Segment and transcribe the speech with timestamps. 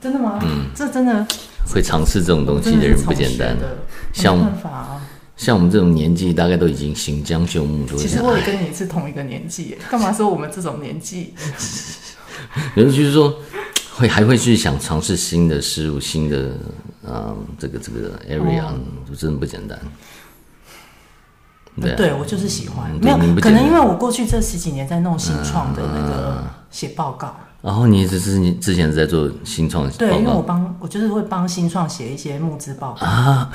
[0.00, 0.38] 真的吗？
[0.42, 1.26] 嗯，这真的
[1.72, 3.56] 会尝试这种东西的人不简单。
[4.12, 4.52] 像
[5.36, 7.86] 像我们这种年纪，大概都已经行将就木。
[7.96, 11.34] 其实我也跟你是同一个年纪， 干嘛说我们这种年纪？
[12.74, 13.34] 有人就是说，
[13.94, 16.50] 会还会去想尝试新的事物，新的
[17.04, 18.74] 啊、嗯，这个这个 area，、哦、
[19.16, 19.78] 真的不简单。
[21.80, 27.36] 对，啊、对我就是喜欢，嗯、没有可能因为我过去这十几年在弄新创的那个写报告。
[27.68, 33.50] 然后你只是你之前是在做新创，对，因为我帮我就是会帮新创写一些募资报告啊，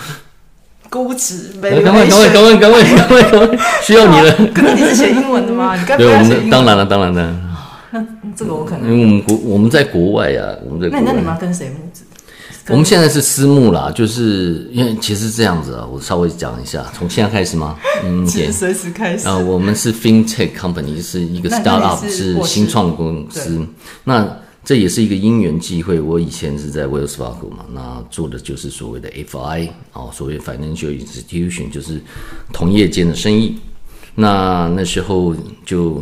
[0.87, 4.31] 估值，各位各位各位各位各位各位，需要你了。
[4.53, 5.75] 可是你是写英文的吗？
[5.75, 6.49] 你该不要写英文。
[6.51, 7.35] 当然了，当然了。
[7.89, 11.03] 那这个我可能，因为我们国我们在国外呀，我们在国外。
[11.03, 12.03] 那那你们要跟谁募资？
[12.69, 17.77] 我们现在是私募啦，就是因为其实这样子啊，我稍微讲一下，从现在开始吗？
[18.05, 19.27] 嗯，随时开始。
[19.27, 23.65] 啊、呃，我们是 FinTech Company，是一个 Startup，是，是新创公司。
[24.05, 24.25] 那
[24.63, 32.01] 这也是一个因缘际会，我以前是在 Wells Fargo 嘛，那做的就是所谓的 FI 哦，所谓 Financial Institution，就是
[32.53, 33.57] 同业间的生意。
[34.15, 36.01] 那那时候就。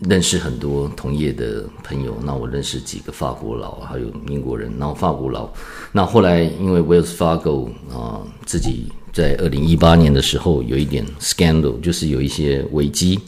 [0.00, 5.48] 认识很多同业的朋友，那我认识几个法国佬，还有英国人，然后法国佬。
[5.92, 13.18] 那后来因为 Wells Fargo 啊、自己在二零一八年的时候有一点 scandal，就是有一些危机，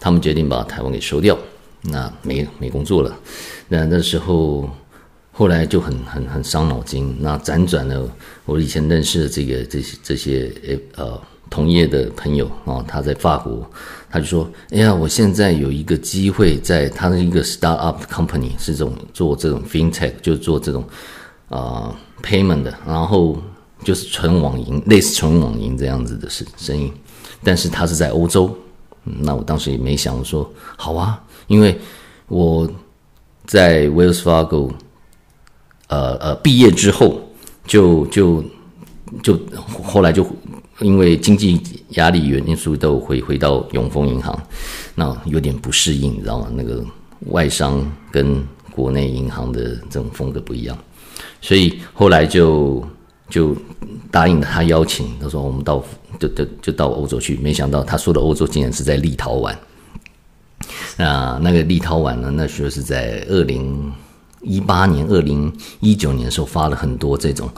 [0.00, 1.38] 他们决定把台湾给收掉，
[1.82, 3.14] 那没没工作了。
[3.68, 4.70] 那那时候
[5.32, 7.14] 后来就很很很伤脑筋。
[7.20, 8.10] 那辗转了，
[8.46, 10.50] 我以前认识的这个这些这些
[10.94, 11.20] 呃
[11.56, 13.68] 同业的朋友啊、他在法国。
[14.10, 20.84] 他就说：“哎呀，我现在有一个机会，在他的一个 startup company 是这种做这种 fintech，就做这种
[21.48, 23.36] 啊、payment 的，然后
[23.82, 26.92] 就是纯网银，类似纯网银这样子的生生意。
[27.42, 28.54] 但是他是在欧洲，
[29.02, 31.78] 那我当时也没想说好啊，因为
[32.28, 32.70] 我
[33.46, 34.70] 在 Wells Fargo，
[35.88, 37.20] 呃呃毕业之后
[37.66, 38.44] 就就
[39.22, 39.38] 就
[39.82, 40.24] 后来就。”
[40.80, 44.38] 因为经济压力原因素，都回回到永丰银行，
[44.94, 46.48] 那有点不适应，你知道吗？
[46.54, 46.84] 那个
[47.28, 47.80] 外商
[48.10, 50.76] 跟国内银行的这种风格不一样，
[51.40, 52.86] 所以后来就
[53.30, 53.56] 就
[54.10, 55.82] 答应了他邀请，他说我们到
[56.20, 59.56] 就就就到欧洲去，没想到他说的欧洲竟然是在立陶宛。
[60.98, 62.30] 那那个立陶宛呢？
[62.30, 63.90] 那时候是在二零
[64.42, 67.48] 一八年、二零一九年的时候发了很多这种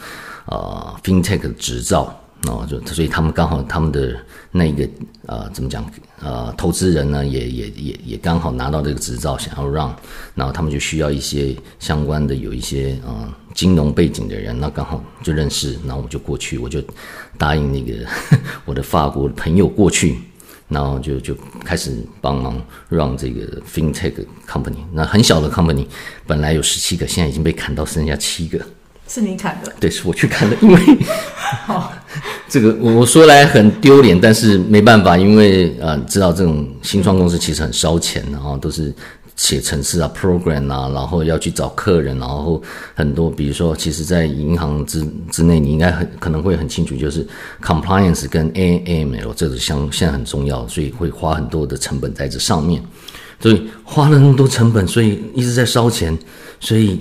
[0.46, 2.16] 呃 FinTech 的执照。
[2.46, 4.16] 哦，就所以他们刚好他们的
[4.52, 4.88] 那个
[5.26, 5.84] 呃怎么讲
[6.22, 9.94] 呃投资人呢也也也也刚好拿到这个执照，想要让，
[10.36, 16.80] 然后他们就需要一些相关的有一些呃金融背景的人，那刚好就认识，然后我就过去，我就
[17.36, 18.06] 答应那个
[18.64, 20.18] 我的法国朋友过去，
[20.68, 24.14] 然后就就开始帮忙让这个 FinTech
[24.48, 25.86] Company，那很小的 Company，
[26.24, 28.64] 本来有十七个，现在已经被砍到剩下七个。
[29.08, 29.72] 是你砍的？
[29.80, 30.78] 对，是我去砍的，因为，
[31.64, 31.90] 好，
[32.46, 38.94] 这个我说来很丢脸，但是没办法，因为啊、呃，知道这种新创公司其实很烧钱，然后都是
[39.34, 42.62] 写程式啊、program 啊，然后要去找客人，然后
[42.94, 47.26] 很多，比如说，其实，在银行之之内，你应该很可能会很清楚，就是
[47.62, 52.82] compliance 跟 AML 这个相现在很重要，所以会花很多的成本在这上面，
[53.40, 56.16] 所以花了那么多成本，所以一直在烧钱，
[56.60, 57.00] 所以。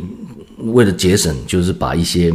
[0.57, 2.33] 为了节省，就是把一些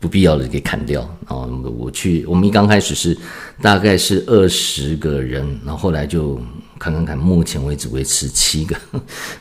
[0.00, 1.00] 不必要的给砍掉。
[1.28, 3.16] 然后我去，我们一刚开始是
[3.62, 6.40] 大概是二十个人，然后后来就
[6.78, 8.76] 看看看，目前为止维持七个，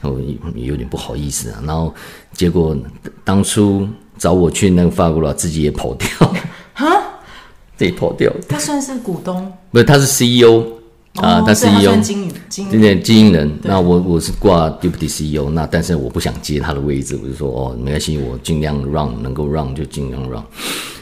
[0.01, 0.21] 我
[0.55, 1.63] 有点不好意思啊。
[1.65, 1.93] 然后
[2.33, 2.77] 结果
[3.23, 3.87] 当初
[4.17, 6.07] 找我去那个法国佬自己也跑掉，
[6.73, 7.01] 哈，
[7.75, 8.31] 自己跑掉。
[8.47, 9.51] 他算是股东？
[9.71, 10.63] 不是，他是 CEO。
[11.17, 13.59] 啊，他是 CEO，经经经经营人。
[13.63, 20.45] 那我我是挂 Deputy CEO，那但是我不想接他的位置，我就说哦，没关系，我尽量让能够让就尽量让。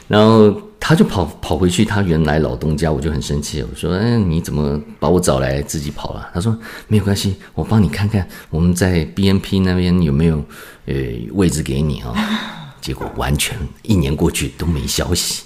[0.08, 6.30] 然后他就跑跑回去他原来老东家，我就很生气，我说哎，你怎么把我找来自己跑了？
[6.32, 6.56] 他说
[6.88, 10.44] 没有关系，我帮你看看我们在 BNP 那边有没有
[10.86, 10.94] 呃
[11.32, 12.14] 位置给你啊。
[12.82, 15.42] 结果完全一年过去都没消息，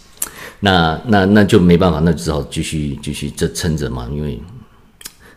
[0.59, 4.41] 那那那就没办法，那只好继续继续这撑着嘛，因为。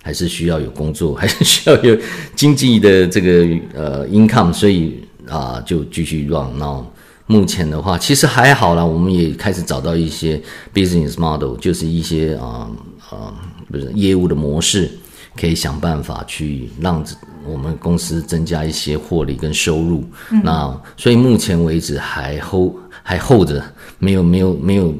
[0.02, 1.97] 还是需要有工作， 还是需要有
[2.35, 4.99] 经济的这个呃 income，所以
[5.29, 6.58] 啊、呃、就继续 run。
[6.58, 6.85] 那
[7.26, 10.41] 目前的话，其实还好啦，我们也开始找到一些
[10.75, 12.69] business model，就是一些啊
[12.99, 13.35] 啊、呃呃、
[13.70, 14.91] 不是业务的模式，
[15.37, 17.05] 可以想办法去让
[17.47, 20.05] 我们公司增加一些获利跟收入。
[20.32, 23.62] 嗯、那所以目前为止还 hold 还 hold 着，
[23.99, 24.94] 没有没有没有，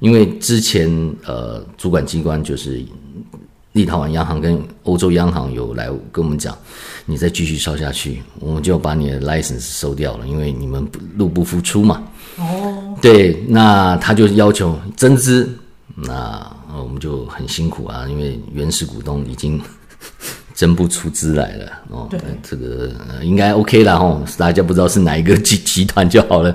[0.00, 0.90] 因为之前
[1.24, 2.82] 呃主管机关就是。
[3.72, 6.56] 立陶宛央行跟欧洲央行有来跟我们讲，
[7.06, 10.84] 你再继续烧下去，我们就把你的 license 收掉了，因为你们
[11.16, 12.02] 入不敷出嘛。
[12.36, 15.48] 哦，对，那他就要求增资，
[15.94, 16.44] 那
[16.76, 19.60] 我们就很辛苦啊，因为原始股东已经
[20.52, 22.08] 增不出资来了哦。
[22.10, 22.90] 对，这个
[23.22, 26.52] 应该 OK 了哦，大家不知道是哪一个集集团就好了。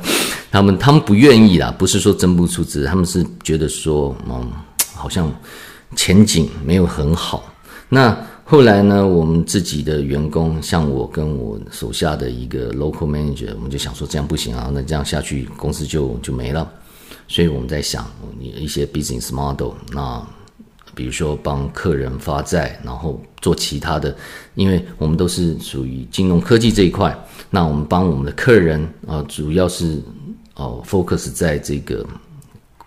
[0.52, 4.52] 他们他们不愿意啦，不是说增不出资，他们是觉得说，嗯，
[4.94, 5.32] 好像。
[5.96, 7.52] 前景没有很好。
[7.88, 9.08] 那后来呢？
[9.08, 16.72] 我们自己的员工，像我跟我手下的一个 local manager，我们就想说这样不行啊，那这样下去公司就就没了。
[17.28, 18.06] 所以我们在想
[18.40, 20.24] 一些 business model，那
[20.94, 24.16] 比如说帮客人发债，然后做其他的，
[24.54, 27.18] 因为我们都是属于金融科技这一块，
[27.50, 30.00] 那我们帮我们的客人啊、主要是
[30.54, 32.06] 哦、focus 在这个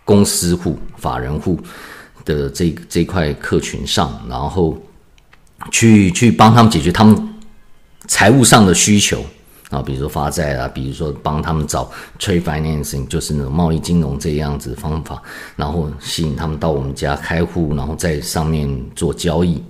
[0.05, 1.59] 公司户、法人户。
[2.35, 4.77] 的这这块客群上，然后
[5.73, 7.17] 去去帮他们解决他们
[8.07, 9.25] 财务上的需求
[9.71, 15.23] 啊，比如说发债啊，比如说帮他们找 trade financing，就是那种贸易金融这样子方法，
[15.57, 19.63] 然后吸引他们到我们家开户，然后在上面做交易。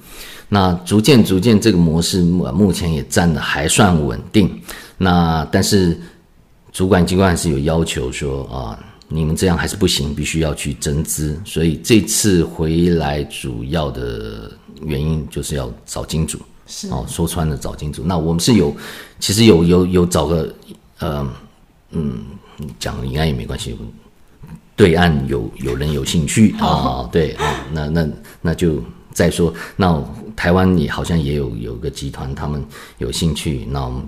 [0.48, 4.50] 那逐渐逐渐这个模式目前也站得还算稳定。
[4.96, 5.96] 那但是
[6.72, 8.78] 主管机关是有要求说啊。
[9.08, 11.40] 你们这样还是不行，必须要去增资。
[11.44, 14.52] 所以这次回来主要的
[14.82, 18.02] 原因就是要找金主，是哦，说穿了找金主。
[18.04, 18.76] 那我们是有，
[19.18, 20.54] 其实有有有找个，
[20.98, 21.26] 呃，
[21.92, 22.22] 嗯，
[22.78, 23.74] 讲应该也没关系。
[24.76, 28.08] 对岸有有人有兴趣啊、哦，对啊、哦，那那
[28.42, 28.82] 那就
[29.12, 29.52] 再说。
[29.74, 30.00] 那
[30.36, 32.64] 台湾也好像也有有个集团，他们
[32.98, 34.02] 有兴趣，那我们。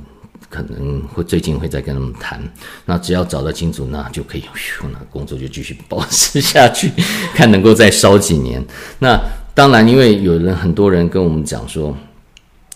[0.51, 2.43] 可能会最近会再跟他们谈，
[2.85, 4.43] 那只要找到金主，那就可以，
[4.93, 6.91] 那工作就继续保持下去，
[7.33, 8.63] 看能够再烧几年。
[8.99, 9.17] 那
[9.55, 11.97] 当然，因为有人很多人跟我们讲说，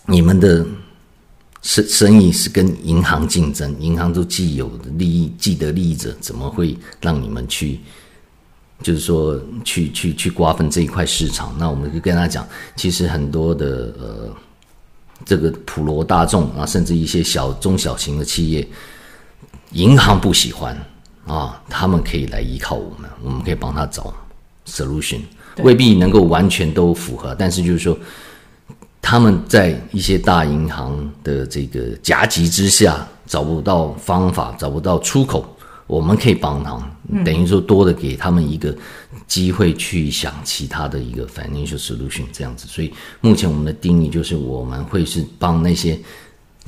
[0.05, 0.65] 你们的
[1.61, 7.81] 生生意是跟银行竞争，银行都既有的利益，既得利益者，怎么会让你们去，
[8.81, 11.53] 就是说去去去瓜分这一块市场？
[11.59, 14.33] 那我们就跟他讲，其实很多的呃。
[15.23, 18.67] 这个普罗大众啊，甚至一些小中小型的企业，
[19.71, 20.75] 银行不喜欢
[21.25, 24.13] 啊，他们可以来依靠我们，我们可以帮他找
[24.67, 25.19] solution，
[25.59, 27.97] 未必能够完全都符合，但是就是说，
[29.01, 35.54] 他们在一些大银行的这个夹击之下，找不到方法，找不到出口。
[35.87, 36.75] 我们可以帮他
[37.07, 38.75] 们，等于说多的给他们一个
[39.27, 42.67] 机会去想其他的一个 financial solution 这样子。
[42.67, 42.91] 所以
[43.21, 45.99] 目前我们的定义就是，我们会是帮那些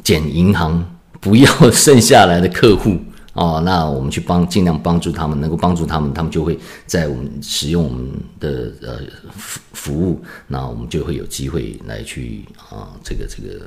[0.04, 0.86] 捡银行
[1.20, 2.96] 不要剩下来的客户
[3.34, 9.00] 哦，那我们去帮尽量帮助他们，能够帮助他们，他们就会在我们使用我们的呃
[9.32, 13.66] 服服务，那我们就会有机会来去啊这个这个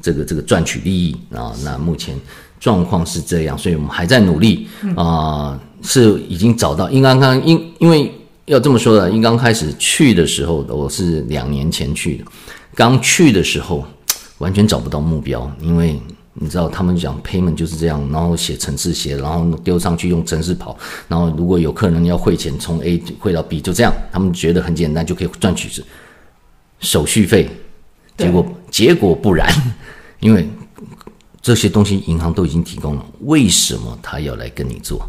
[0.00, 1.54] 这个这个赚取利益啊。
[1.62, 2.18] 那目前。
[2.58, 4.66] 状况是这样，所以我们还在努力
[4.96, 6.90] 啊、是已经找到。
[6.90, 8.12] 因刚刚因因为
[8.46, 12.24] 要这么说的，因刚开始去的时候，我是两年前去的，
[12.74, 13.84] 刚去的时候
[14.38, 16.00] 完全找不到目标，因为
[16.34, 20.76] 你知道他们讲 payment 就是这样，然后写程式写，然后丢上去用程式跑，
[21.06, 25.68] 然后如果有客人要汇钱从 A 汇到 B 就这样，他们觉得很简单就可以赚取
[26.80, 27.48] 手续费，
[28.16, 29.48] 结果结果不然，
[30.20, 30.48] 因为。
[31.48, 35.08] 这些东西银行都已经提供了，为什么他要来跟你做？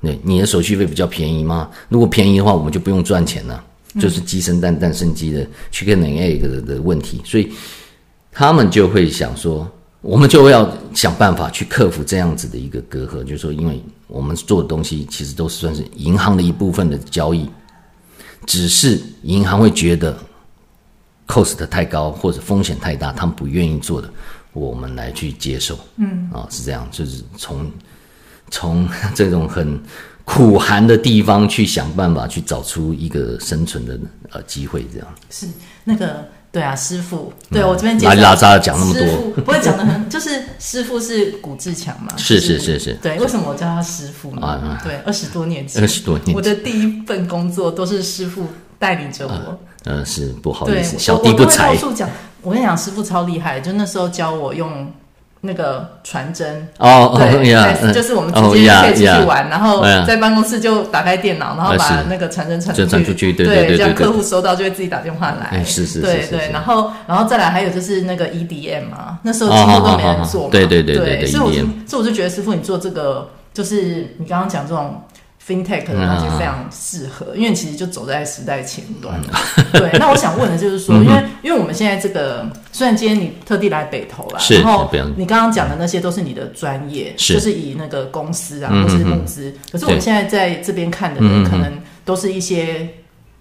[0.00, 1.70] 那，你的手续费比较便宜吗？
[1.88, 3.64] 如果便宜的话，我们就不用赚钱了，
[3.98, 7.22] 就是鸡生蛋，蛋生鸡的 chicken and egg 的的问题。
[7.24, 7.50] 所以
[8.30, 9.66] 他们就会想说，
[10.02, 17.48] 我们就要想办法去克服这样子的一个隔阂，就是说，因为我们做的东西其实都是算是银行的一部分的交易，
[18.44, 20.14] 只是银行会觉得
[21.26, 24.12] cost 太高或者风险太大，他们不愿意做的。
[24.52, 26.30] 我们来去接受，嗯。
[26.32, 27.70] 啊，是这样，就是从
[28.50, 29.80] 从 这种很
[30.24, 33.98] 苦寒的地方去想办法去找出一个生存的
[34.30, 35.08] 呃机会，这样。
[35.30, 35.46] 是
[35.84, 44.46] 那个对啊，师傅，对我这边拉里拉杂的讲那么多，不会讲的很， 就是师傅是古志强嘛，是是是是，对，为什么我叫他师傅呢？
[44.46, 48.46] 啊，对，二十多年前，二十多年，我的第一份工作都是师傅
[48.78, 51.74] 带领着我，呃，是不好意思，小弟不才。
[52.42, 54.92] 我跟你讲，师傅超厉害，就那时候教我用
[55.42, 56.68] 那个传真。
[56.78, 62.84] 哦，对，就是我们直接可以出去玩，然后在办公室就打开电脑，然后把那个传真传出
[63.14, 75.00] 去，对对对，这样客户收到就会自己打电话来，是是，对对，然后然后再来还有就是那个 EDM 嘛，那时候几乎都没人做嘛，对对对对，所以我就所以我就觉得师傅你做这个，就是你刚刚讲这种
[75.44, 79.20] FinTech 的东西非常适合，因为其实就走在时代前端。
[79.72, 91.72] 对， 那我想问的就是说，因为因为我们现在这个，虽然今天你特地来北投了，然后你刚刚讲的那些都是你的专业，就是以那个公司啊或是募资，可是我们现在在这边看的人，可能
[92.04, 92.88] 都是一些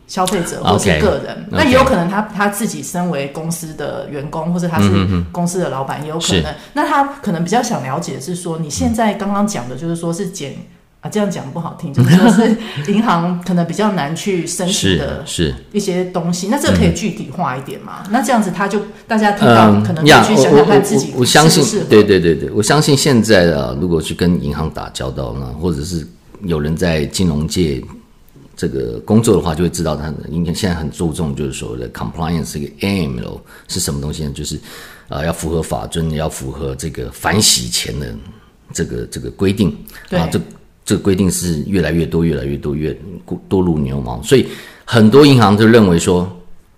[0.08, 4.90] 消费者或是个人，那也有可能他他自己身为公司的员工，或者他是
[5.32, 6.46] 公司的老板，也有可能。
[6.74, 10.56] 那他可能比较想了解的是说，你现在刚刚讲的就是说是减。
[11.02, 16.48] 啊，这样讲不好听，就是说是银行可能比较难去申 请的，是一些东西。
[16.48, 18.04] 那这个可以具体化一点嘛？
[18.06, 26.08] 嗯、那这样子他就大家听到可能可以去想想看自己我，相信，对对对对，我相信现在啊，如果去跟银行打交道呢，或者是
[26.44, 27.84] 有人在金融界
[28.56, 34.32] 这个工作的话，就会知道他的银行现在很注重就是所谓的 compliance，这个 aim 喽是什么东西呢？
[34.36, 34.56] 就是
[35.08, 38.16] 啊，要符合法遵，要符合这个反洗钱的
[38.72, 39.76] 这个这个规定
[40.12, 40.40] 啊，这。
[40.84, 42.98] 这个规定是越来越多，越来越多，越
[43.48, 44.48] 多如牛毛，所以
[44.84, 46.30] 很多银行就认为说，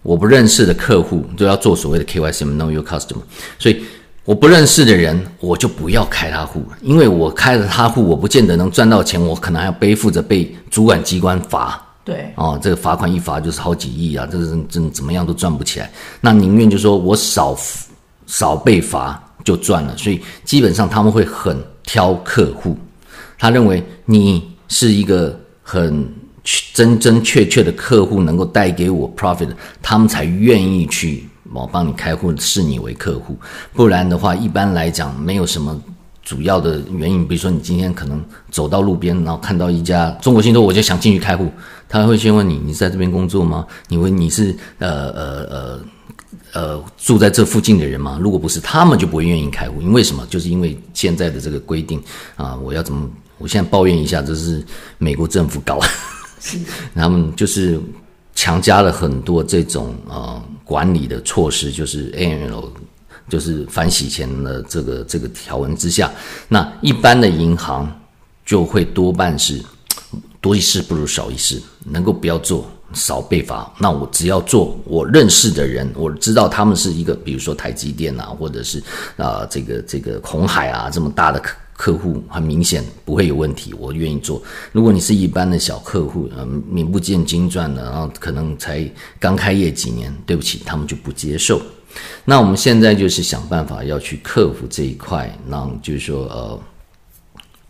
[0.02, 3.22] 我不认识的客户都要做所谓的 KYC，Know Your Customer，
[3.58, 3.84] 所以
[4.26, 11.82] 我不认识的人，我就不要开他户，因为我开了他户，我不见得能赚到钱，我可能还要背负着被主管机关罚。
[12.06, 17.58] 对，哦，这个罚款一罚就是好几亿啊，这个真真怎么样都赚不起来，那宁愿就说我少
[18.28, 22.78] 少被罚就赚了，所以基本上他们会很挑客户。
[23.44, 26.08] 他认为你是一个很
[26.74, 29.50] 真真确确的客户，能够带给我 profit，
[29.82, 33.38] 他们才愿意去我帮你开户，视你为客户。
[33.74, 35.78] 不然的话，一般来讲没有什么
[36.24, 37.28] 主要的原因。
[37.28, 41.52] 比如说，你今天可能走到路边，然后看到一家中国信托，我就想进去开户，
[41.90, 43.68] 他会先问你：你在这边工作吗？
[43.90, 45.80] 你问你是呃呃呃
[46.54, 48.18] 呃住在这附近的人吗？
[48.22, 49.82] 如果不是，他们就不会愿意开户。
[49.82, 50.26] 因为什么？
[50.28, 52.02] 就是因为现在的这个规定
[52.38, 53.10] 啊，我要怎么？
[53.38, 54.64] 我现在抱怨一下，这是
[54.98, 55.88] 美国政府搞的，
[56.40, 56.58] 是
[56.96, 57.80] 他们就是
[58.36, 62.70] 强加了很多这种呃管理的措施，就是 AML，
[63.30, 66.12] 就是反洗钱的这个这个条文之下，
[66.48, 67.90] 那一般的银行
[68.46, 69.62] 就会多半是
[70.40, 73.72] 多一事不如少一事，能够不要做少被罚。
[73.80, 78.80] 那我只要做我认识的人，我知道他们是一个，比如说台积电啊，或者是
[79.18, 81.42] 啊、呃、这个这个红海啊这么大的
[81.84, 81.94] 客。
[81.94, 84.42] 户很明显不会有问题，我愿意做。
[84.72, 88.86] 如果你是一般的小客户，呃，名不见经传的，然后可能才
[89.20, 91.62] 刚开业几年，对不起，他们就不接受。
[92.26, 96.60] 那我们现在就是想办法要去克服这一块，那就是说，呃，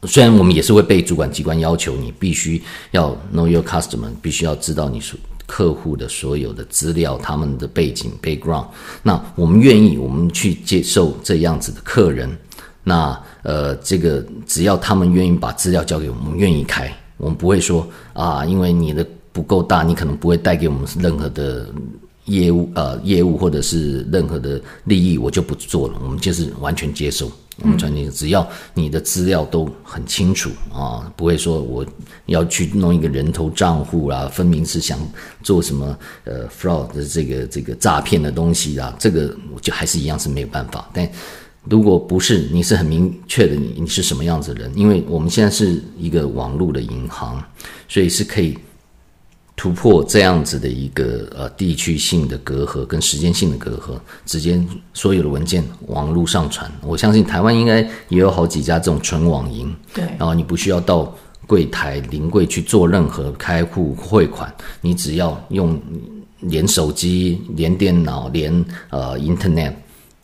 [0.08, 8.68] 虽然我们也是会被主管机关要求，你必须要 know your customer，必须要知道你所客户的所有的资料，他们的背景 background。
[9.04, 12.30] 那我们愿意，我们去接受这样子的客人。
[12.86, 21.68] 那呃，这个只要他们愿意把资料交给我们，愿意开，我们不会说啊，因为你的不够大，你可能不会带给我们任何的
[22.26, 26.00] 业务呃业务或者是任何的利益，我就不做了。
[26.02, 31.86] 我们就是完全接受，我们传递，只要你的资料都很清楚啊，不会说我
[32.28, 34.98] 要去弄一个人头账户啦，分明是想
[35.42, 41.06] 做什么呃 fraud 的这个这个诈骗的东西啊，这个我就还是一样是没有办法，但。
[41.70, 44.72] 如果不是，你是很明确的你，你你是什么样子的人？
[44.76, 47.42] 因为我们现在是一个网络的银行，
[47.88, 48.58] 所以是可以
[49.56, 54.62] 突破这样子的一个呃地区性的隔阂跟时间性的隔阂，直接
[54.94, 56.70] 所有的文件网络上传。
[56.82, 57.80] 我相信台湾应该
[58.10, 61.16] 也有好几家这种纯网银，对，然后你不需要到
[61.48, 65.82] 柜台临柜去做任何开户汇款，你只要用
[66.42, 69.74] 连手机、连电脑、连呃 Internet。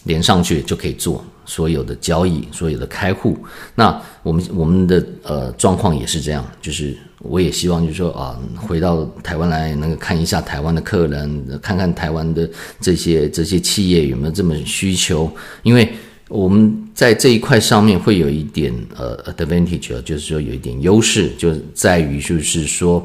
[0.06, 3.36] 连上去就可以做所有的交易，所有的开户。
[3.74, 12.48] 那我们我们的呃状况也是这样，就是我也希望就是说啊，回到台湾来能够看一下台湾的客人，看看台湾的
[12.80, 15.28] 这些这些企业有没有这么需求。
[15.64, 15.92] 因为
[16.28, 23.04] 我们在这一块上面会有一点呃 advantage，就是说有一点优势，就在于就是说，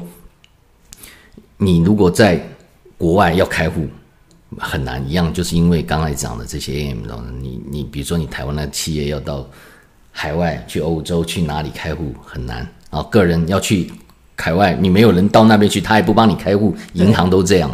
[1.57, 2.39] 你如果在
[2.95, 3.87] 国外要开户。
[4.57, 6.99] 很难一样，就是因为刚才讲的这些 AM，
[7.41, 9.45] 你你比如说你台湾的企业要到
[10.11, 13.91] 海外去欧洲去哪里开户很难啊，个人要去
[14.37, 17.69] 海外，你没有人到那边去，他也不帮你开户，银行都这样。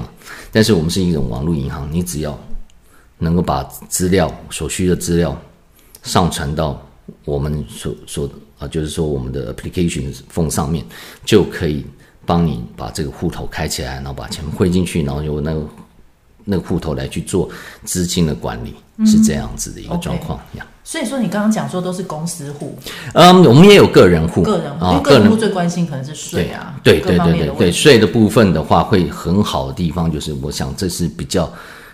[0.51, 2.39] 但是我们是一种网络银行，你只要
[3.19, 5.39] 能够把资料所需的资料
[6.03, 6.81] 上传到
[7.25, 10.83] 我们所所啊，就是说我们的 application phone 上面，
[11.23, 11.85] 就可以
[12.25, 15.63] 帮你把这个户头开起来，然后把钱汇进去，然后有那个。
[16.45, 17.50] 那个户头来去做
[17.83, 20.63] 资金的管理，嗯、是这样子的一个状况呀。
[20.63, 20.67] Okay.
[20.83, 22.75] 所以说，你刚刚讲说都是公司户，
[23.13, 31.50] 嗯，我们也有个人户，个人户，个人户最关心可能是税啊，对对对对对，税的部分的话，会很好的地方就是，我想这是比较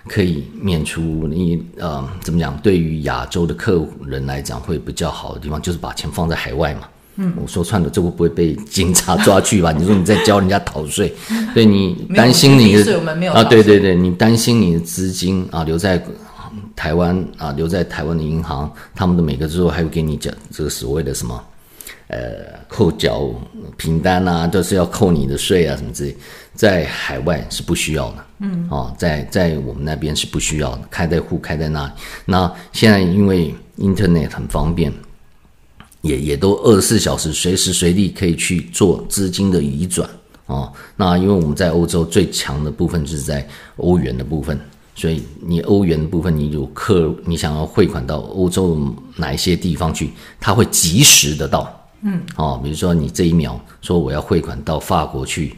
[0.08, 6.88] 可以免除你呃怎么讲，对于亚洲的客人来讲会比较好的地方，就是把钱放在海外嘛。
[7.18, 9.72] 嗯，我说串了，这会不会被警察抓去吧？
[9.78, 11.14] 你说你在教人家逃税，
[11.54, 13.00] 对你担心你的
[13.34, 16.02] 啊，对对对，你担心你的资金啊留在。
[16.76, 21.44] 台湾啊，留在台湾的银行，他们的每个之后还会给你讲这个所谓的什么，
[22.08, 22.20] 呃，
[22.68, 23.30] 扣缴
[23.78, 26.16] 凭单啊，都是要扣你的税啊，什么之类，
[26.54, 31.92] 在海外是不需要的，嗯，哦，在在我们那边是不需要的，开在户开在那里。
[32.26, 34.94] 那现在因为 Internet 很方便，
[36.02, 40.10] 也也都二十四小时随时随地可以去做资金的移转
[40.46, 40.72] 哦。
[40.96, 44.60] 那因为我们在欧洲最强的部分就是在欧元的部分。
[45.00, 55.56] 所以你欧元的部分，你有客，你想要汇款到欧洲哪一些地方去，它会及时的到，嗯，哦，比如说你这一秒说我要汇款到法国去，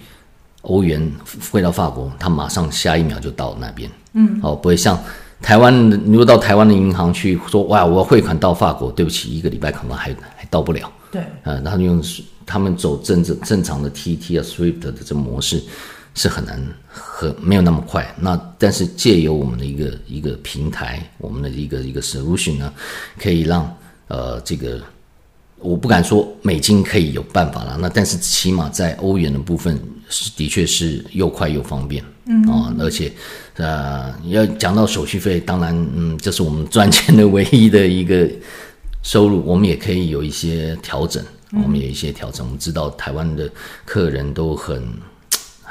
[0.63, 1.09] 欧元
[1.49, 5.01] 汇到法国，它马上下一秒就到那边，嗯，哦，不会像
[5.41, 12.03] 台湾，如果到台湾的银行去说哇，我要汇款到法国，对不起，一个礼拜可能还还到不了，对，嗯，然后用
[12.45, 15.63] 他们走正正正常的 TT 啊 SWIFT 的这模式。
[16.15, 22.73] 是很难很没有那么快，那但是借由我们的一个一个平台，我们的一个一个 solution 呢，
[23.17, 23.73] 可以让
[24.07, 24.81] 呃这个
[25.59, 33.11] 我不敢说美金可以有办法了，那但是起码在欧元的部分是的确是又快又方便，嗯啊，而且
[33.55, 38.29] 呃要讲到手续费，当然嗯这是我们赚钱的唯一的一个
[39.03, 41.23] 收入，我们也可以有一些调整，
[41.53, 43.49] 我们有一些调整，我们知道台湾的
[43.85, 44.83] 客人都很。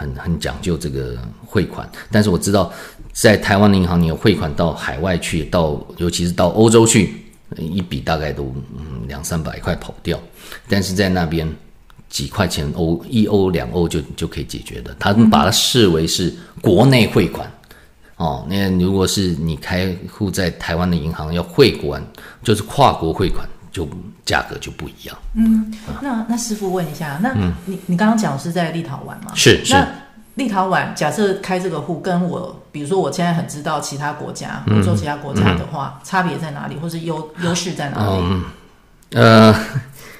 [0.00, 2.72] 很很讲究这个汇款，但是我知道，
[3.12, 7.16] 在台湾的银行，你有汇款到海外去，到尤其是到欧洲去，
[7.56, 10.16] 一笔大概都嗯两三百块跑不掉，
[10.68, 11.52] 但是在那边
[12.08, 17.50] 几块钱欧一欧两欧就就可以解决的，他们把它视为是国内汇款，
[18.16, 22.02] 哦，那如果是你开户在台湾的银行要汇款，
[22.42, 23.48] 就是跨国汇款。
[23.70, 23.86] 就
[24.24, 25.16] 价格就不一样。
[25.34, 27.32] 嗯，那那师傅问一下，那
[27.66, 29.30] 你你刚刚讲是在立陶宛吗？
[29.34, 29.74] 是是。
[29.74, 29.86] 那
[30.34, 38.22] 立陶宛假设开这个户，跟我比如说我现在很知道其他国家，欧洲其他国家的话，差别在哪里，或是优优势在哪里？
[38.22, 38.44] 嗯，
[39.12, 39.54] 呃，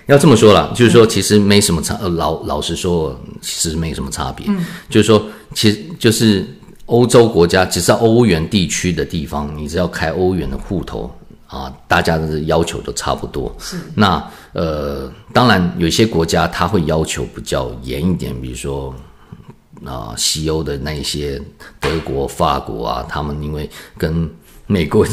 [0.09, 1.95] 要这么说啦，就是说其实没什么差。
[2.03, 4.47] 呃，老老实说，其实没什么差别。
[4.49, 5.23] 嗯，就是说，
[5.55, 6.47] 其实就是
[6.87, 11.11] 欧洲国家，只是欧元地区的地方，你只要开欧元的户头。
[11.47, 13.51] 啊，大家的要求都差不多。
[13.59, 13.79] 是。
[13.95, 18.95] 那呃，当然有些国家他会要求比较严一点，比如说
[19.83, 21.41] 啊，西欧的那些
[21.81, 24.29] 德国、法国啊，他们因为跟
[24.67, 25.07] 美国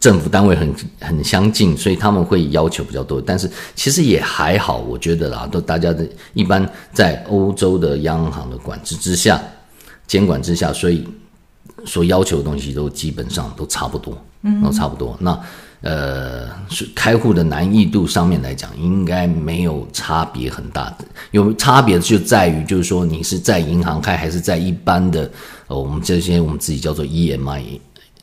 [0.00, 3.20] 政府单位很很相近，所以他们会要求比较多。
[3.20, 9.40] 但是其实也还好，我觉得啦，都大家的一般在欧洲的央行的管制之下、
[10.06, 11.06] 监管之下，所以
[11.84, 14.16] 所要求的东西都基本上都差不多。
[14.42, 15.16] 嗯，都差不多。
[15.20, 15.38] 那
[15.80, 16.48] 呃，
[16.94, 21.04] 开户的难易度上面来讲，应该没有差别很大的。
[21.30, 25.30] 有差别就在于，就是说你是在银行开，还是在一般的
[25.68, 27.04] 呃，我们这些我们自己叫做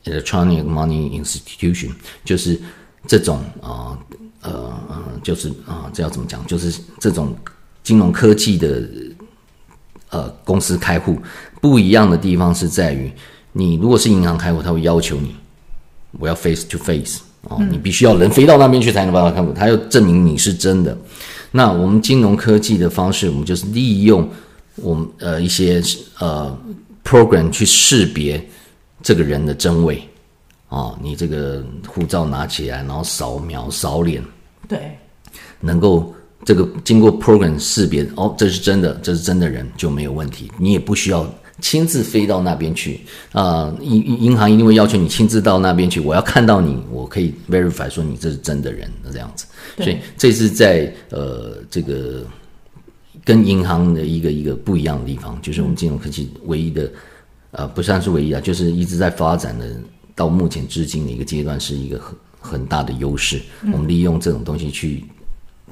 [0.05, 1.91] EMI（Electronic Money Institution），
[2.23, 2.59] 就是
[3.07, 3.97] 这种啊
[4.41, 4.51] 呃，
[4.87, 6.45] 呃，就是啊，这要怎么讲？
[6.45, 7.35] 就是这种
[7.83, 8.83] 金融科技的
[10.09, 11.19] 呃公司开户
[11.59, 13.11] 不一样的地方是在于，
[13.53, 15.35] 你如果是银行开户，他会要求你。
[16.17, 19.53] 我要 face to face 哦，你必须要人飞到那边去才能办法看。
[19.53, 20.97] 他要证明你是真的。
[21.51, 24.29] 那我们金融科技的方式，我们就是利用
[24.75, 25.83] 我们呃一些
[26.19, 26.57] 呃
[27.03, 28.49] program 去识别
[29.05, 30.01] 这个人的真伪
[30.69, 34.21] 哦，你这个护照拿起来，然后扫描扫脸，
[34.67, 34.97] 对，
[35.59, 36.11] 能够
[36.43, 41.25] 这个经过 program 识别哦，这是真的，这是真的人就没有问题，你也不需要。
[41.61, 42.99] 亲自飞到那边去
[43.31, 43.73] 啊！
[43.79, 46.01] 银、呃、银行一定会要求你亲自到那边去。
[46.01, 49.45] 我要看到你，我可以 verify 说你这是真的人，这样子。
[49.77, 52.25] 所以这是在呃这个
[53.23, 56.91] 跟银行的一个一个不一样的地方，就是我们金融科技唯一的
[57.57, 59.65] 呃不算是唯一啊，就是一直在发展的
[60.13, 63.41] 到目前至今的一个阶段，是一个很很大的优势。
[63.73, 65.03] 我们利用这种东西去。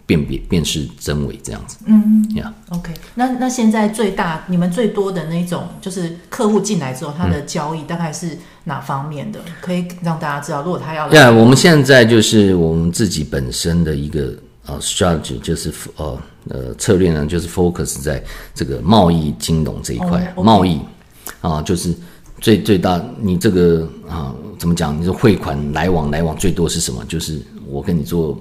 [0.05, 9.39] 辨别辨识真伪这样子，嗯呀，OK，那那现在最大你们最多的那种就是客户进来之后，他的交易大概是哪方面的？
[9.45, 14.33] 嗯、可以让大家知道，如果他要来，呀，我们现在就是我们自己本身的一个
[14.65, 18.21] 呃 strategy，就是呃呃策略呢，就是 focus 在
[18.53, 20.81] 这个贸易金融这一块，贸易
[21.41, 21.93] 啊，就是
[22.39, 24.99] 最最大，你这个啊，怎么讲？
[24.99, 27.03] 你说汇款来往来往最多是什么？
[27.05, 28.37] 就是我跟你做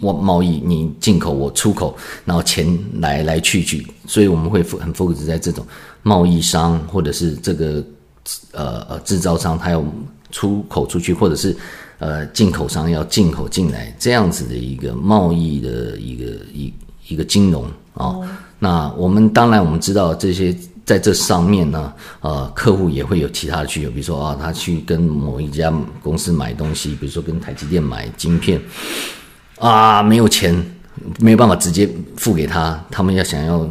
[0.00, 5.66] 贸贸易，你进口我出口，然后钱来来去去，所以我们会很 focus 在这种
[6.02, 7.84] 贸易商或者是这个
[8.52, 9.84] 呃呃制造商，他要
[10.30, 11.56] 出口出去，或者是
[11.98, 16.72] 呃进口商要进口进来这样子的一个贸易的一个一
[17.08, 18.06] 一个金融啊。
[18.06, 20.56] 哦、那我们当然我们知道这些。
[20.90, 25.72] 在这上面呢，呃，客户也会有其他的需求，比如说啊，他去跟某一家
[26.02, 28.60] 公司买东西，比如说跟台积电买晶片，
[29.60, 30.52] 啊，没有钱，
[31.20, 33.64] 没有办法直接付给他，他们要想要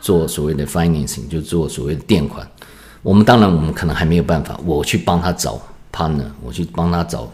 [0.00, 2.48] 做所谓的 financing，就做所谓的垫款。
[3.02, 5.60] 我们当然，我们可能还没有办法，我去帮他找
[5.92, 7.28] partner，我去帮他找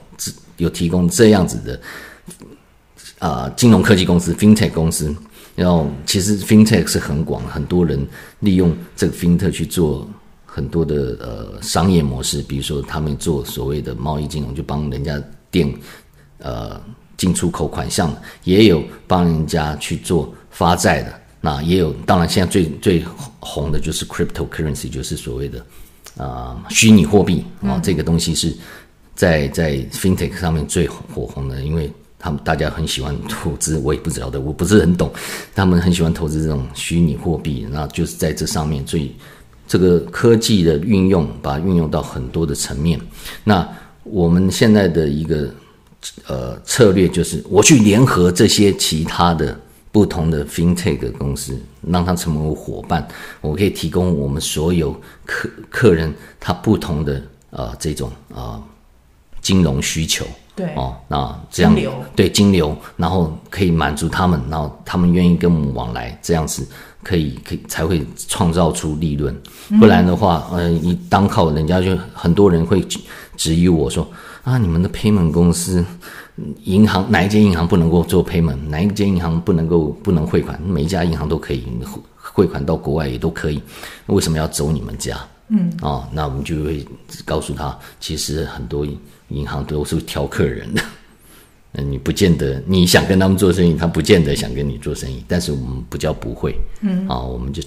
[0.57, 1.79] 有提供这样子的
[3.19, 5.15] 啊、金融科技公司，FinTech 公司。
[5.57, 8.07] 然后，其实 FinTech 是很广，很多人
[8.41, 10.07] 利用这个 FinTech 去做
[10.45, 15.19] 很多的呃商业模式，比如说他们做所谓的贸易金融，就帮人家
[15.51, 15.73] 垫
[16.41, 16.79] 呃
[17.17, 18.15] 进出口款项，
[18.45, 23.03] 也有帮人家去做发债的，那也有，当然现在最最
[23.41, 25.59] 红的就是 Cryptocurrency，就是所谓的
[26.19, 28.55] 啊、呃、虚拟货币啊、哦，这个东西是
[29.15, 31.91] 在在 FinTech 上面最火红的，因为。
[32.19, 35.13] 他们大家很喜欢投资，我也不知道的，我不是很懂。
[35.55, 39.15] 他们很喜欢投资这种虚拟货币，那就是在这上面，所以
[39.69, 42.99] 这个科技的运用，把它运用到很多的层面。
[43.45, 43.69] 那
[44.03, 45.55] 我们现在的一个
[46.27, 49.59] 呃策略就是，我去联合这些其他的
[49.93, 53.07] 不同的 FinTech 公司，让它成为我伙伴，
[53.41, 58.63] 我可以提供我们所有客客人他不同的呃这种啊、
[59.43, 60.25] 金融需求。
[60.57, 66.67] 对哦，那这样金对金流，然后可以满足他们，然后他们愿意跟我们往来，这样子
[67.03, 69.37] 可以可以才会创造出利润。
[69.79, 72.83] 不然的话，嗯、呃，你单靠人家就很多人会
[73.37, 74.09] 质疑我说
[74.45, 75.85] 啊，你们的 payment 公司，
[76.65, 80.59] 银行哪一间银行不能够做 payment，哪一间银行不能够不能汇款？
[80.63, 81.67] 每一家银行都可以
[82.17, 83.61] 汇款到国外也都可以，
[84.07, 85.19] 为什么要走你们家？
[85.49, 86.83] 嗯，哦，那我们就会
[87.27, 88.87] 告诉他，其实很多。
[89.29, 90.83] 银行都是挑客人的，
[91.73, 95.25] 那，你不见得你想跟他们做生意，他不见得想跟你做生意。
[95.27, 97.63] 但是我们不叫不会，嗯，啊，我们就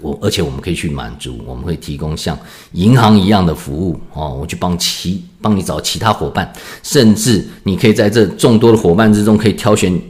[0.00, 2.38] 我，而且我们可以去满足，我们会提供像
[2.72, 10.00] 银行一样的服务哦，我去帮其帮你找其他伙伴，甚至你可以在这众多的伙伴之中，可以挑选。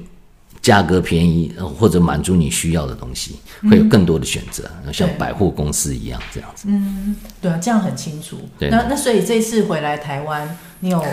[0.61, 3.37] 价格便宜，或者满足你需要的东西，
[3.71, 6.67] 会有更多的选择，嗯、像百货公司一样这样子。
[6.69, 8.37] 嗯，对啊，这样很清楚。
[8.59, 11.05] 对，那那所以这次回来台湾，你有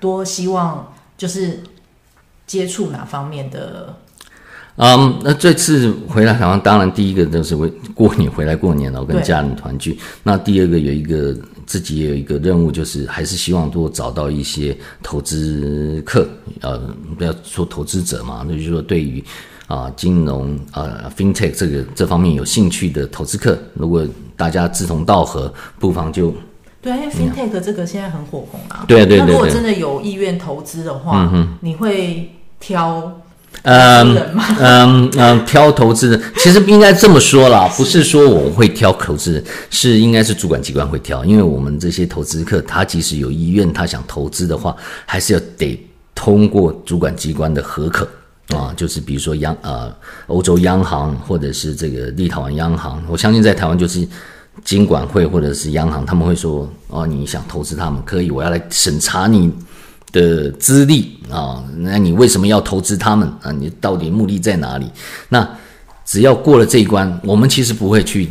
[0.00, 1.60] 多希望就是
[2.46, 3.94] 接触哪方面的？
[4.76, 9.98] 嗯，那这次回来台湾，当然第一个就是为过年回来过年了，跟家人团聚。
[10.22, 11.36] 那第二个有一个。
[11.64, 16.28] 自己也有一个任务，就是还是希望多找到一些投资客，
[16.60, 16.76] 呃，
[17.16, 19.24] 不要说投资者嘛，那就是说对于
[19.68, 24.06] 啊、金融啊、FinTech 这个这方面有兴趣的投资客，如果
[24.36, 26.34] 大家志同道合，不妨就
[26.82, 28.84] 对，因为 FinTech 这个现在很火红啊。
[28.86, 29.26] 对对对。
[29.26, 33.20] 那如果真的有意愿投资的话，嗯、你会挑？
[33.64, 34.16] 嗯
[34.58, 45.78] 嗯嗯，挑投资人，其实应该这么说啦，不是说我会挑投资人，是应该是主管机关会挑，因为我们这些投资客，他即使有意愿，他想投资的话，还是要得
[46.14, 48.08] 通过主管机关的核可
[48.56, 49.94] 啊，就是比如说央呃
[50.28, 54.00] 欧洲央行或者是这个立陶宛央行，我相信在台湾就是
[54.64, 59.52] 金管会或者是央行，他们会说哦，你想投资他们可以，我要来审查你。
[60.12, 63.50] 的资历啊，那你为什么要投资他们啊？
[63.50, 64.86] 你到底目的在哪里？
[65.30, 65.48] 那
[66.04, 68.28] 只要过了这一关，我们其实不会去，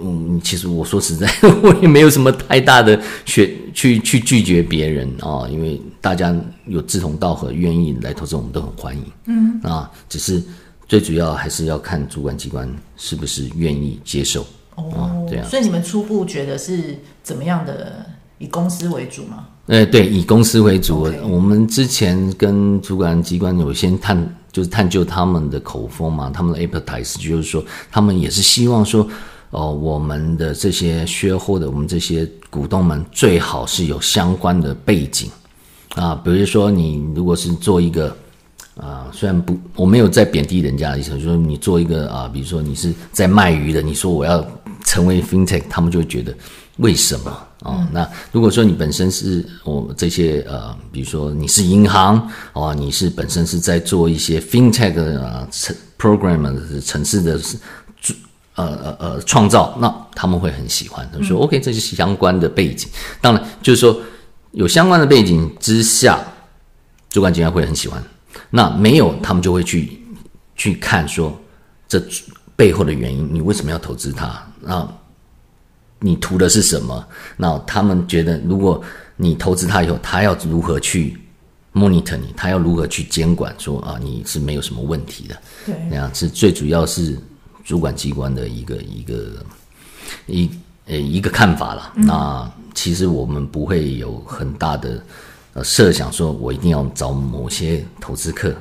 [0.00, 1.28] 嗯，其实我说实在，
[1.64, 6.32] 我也没有什么太大的选去去拒绝别人啊，因为大家
[6.66, 9.02] 有志同道合，愿意来投资，我们都很欢迎。
[9.26, 10.40] 嗯啊，只是
[10.86, 15.26] 最主要还是要看主管机关是不是愿意接受哦。
[15.28, 18.06] 这样，所以你们初步觉得是怎么样的？
[18.38, 19.46] 以公司为主吗？
[19.66, 21.08] 呃，对，以公司为主。
[21.22, 29.04] 我们之前跟主管机关有先探，就是探究他们的口风嘛，他们的 appetite 就是说，他们也是希望说，
[29.50, 35.30] 哦、呃，我们的这些 shareholder，我们这些股东们最好是有相关的背景
[35.94, 38.14] 啊，比如说你如果是做一个
[38.76, 44.44] 啊，虽然不，我没有在贬低人家的意思，就是说你做一个啊，比如说你是在卖鱼的，你说我要
[44.84, 46.32] 成为 fintech，他们就会觉得。
[46.78, 47.88] 为什么啊、哦？
[47.92, 57.40] 那如果说你本身是我、哦、这些呃，比如说你是银行哦，你是本身是在做一些 fintech 啊、呃、程 program 的程式的
[58.56, 61.08] 呃呃呃创造，那他们会很喜欢。
[61.12, 62.88] 他说、嗯、OK，这就是相关的背景。
[63.20, 63.96] 当然，就是说
[64.50, 66.18] 有相关的背景之下，
[67.08, 68.02] 主管机关会很喜欢。
[68.50, 69.96] 那没有，他们就会去
[70.56, 71.32] 去看说
[71.86, 72.02] 这
[72.56, 74.44] 背后的原因，你为什么要投资它？
[74.66, 74.88] 那
[76.00, 77.06] 你图的是什么？
[77.36, 78.82] 那他们觉得，如果
[79.16, 81.18] 你投资他以后，他要如何去
[81.72, 82.32] monitor 你？
[82.36, 83.54] 他要如何去监管？
[83.58, 85.36] 说啊，你是没有什么问题的。
[85.66, 87.18] 对，那样是最主要是
[87.64, 89.44] 主管机关的一个一个
[90.26, 90.50] 一
[90.86, 91.92] 呃一个看法了。
[91.96, 95.02] 嗯、那其实我们不会有很大的。
[95.56, 98.52] 呃，设想说，我一定要找某些投资客，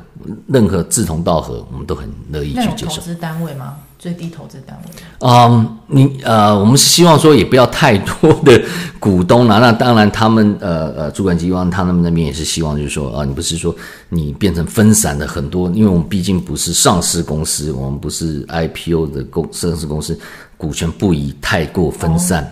[0.45, 2.97] 任何志同道合，我们都很乐意去接受。
[2.97, 3.79] 投资单位吗？
[4.03, 4.91] 最低投资单位？
[5.19, 8.61] 嗯，你呃，我们是希望说，也不要太多的
[8.99, 9.59] 股东啦。
[9.63, 13.73] 那当然，他们呃呃，主管机关他们那边也是希望，就是说啊、呃，你不是说
[14.09, 20.19] 你变成分散的很多，因为我们毕竟不是上市公司，我们不是 IPO 的公上市公司，
[20.57, 22.43] 股权不宜太过分散。
[22.43, 22.47] 哦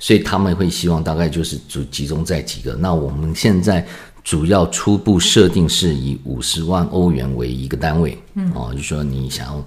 [0.00, 2.74] 所以他们会希望大概就是主集中在几个。
[2.74, 3.82] 那我们现在
[4.22, 9.64] 主要初步设定是以五十万欧元为一个单位，嗯，哦，就是说你想要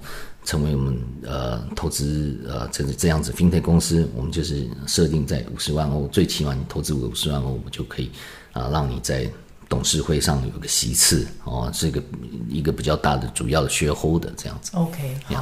[0.48, 8.10] 成为我们呃投资呃这这样子 FinTech 公司，我们就是设定在五十万欧，最起码你投资五十万欧，我们就可以
[8.54, 9.30] 啊、呃、让你在
[9.68, 12.02] 董事会上有个席次哦，这个
[12.48, 14.72] 一个比较大的主要的 shareholder 这样子。
[14.76, 15.34] OK，好。